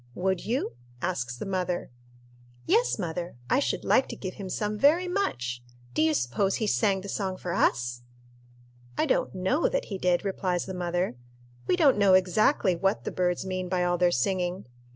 [0.15, 0.71] "Would you?"
[1.03, 1.91] asks the mother.
[2.65, 5.61] "Yes, mother, I should like to give him some very much.
[5.93, 8.01] Do you suppose he sang the song for us?"
[8.97, 11.17] "I don't know that he did," replies the mother.
[11.67, 14.65] "We don't know exactly what the birds mean by all their singing.